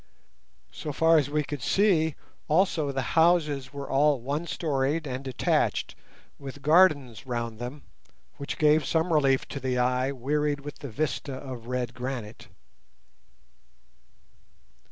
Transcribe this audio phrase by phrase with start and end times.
[0.71, 2.15] So far as we could see
[2.47, 5.93] also the houses were all one storied and detached,
[6.39, 7.83] with gardens round them,
[8.37, 12.47] which gave some relief to the eye wearied with the vista of red granite.